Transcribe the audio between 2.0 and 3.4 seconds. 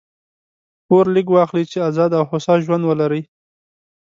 او هوسا ژوند ولرئ.